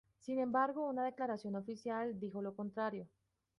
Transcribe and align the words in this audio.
Sin 0.17 0.39
embargo, 0.39 0.89
una 0.89 1.03
declaración 1.05 1.55
oficial 1.57 2.19
dijo 2.19 2.41
lo 2.41 2.55
contrario. 2.55 3.07